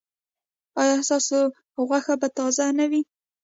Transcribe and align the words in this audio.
ایا 0.81 0.95
ستاسو 1.07 1.39
غوښه 1.87 2.13
به 2.21 2.27
تازه 2.37 2.65
نه 2.79 2.85
وي؟ 2.91 3.01